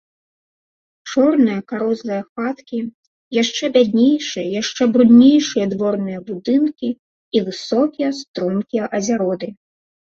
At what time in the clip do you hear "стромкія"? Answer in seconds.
8.25-8.85